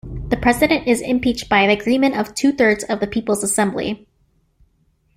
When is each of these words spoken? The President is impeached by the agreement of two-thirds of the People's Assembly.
The 0.29 0.35
President 0.35 0.87
is 0.87 0.99
impeached 0.99 1.47
by 1.47 1.67
the 1.67 1.73
agreement 1.79 2.17
of 2.17 2.33
two-thirds 2.33 2.83
of 2.85 2.99
the 3.01 3.05
People's 3.05 3.43
Assembly. 3.43 4.07